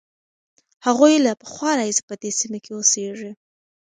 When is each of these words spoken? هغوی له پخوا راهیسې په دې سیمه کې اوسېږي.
هغوی 0.85 1.15
له 1.25 1.31
پخوا 1.41 1.71
راهیسې 1.79 2.03
په 2.09 2.13
دې 2.21 2.31
سیمه 2.39 2.59
کې 2.63 2.71
اوسېږي. 2.75 3.31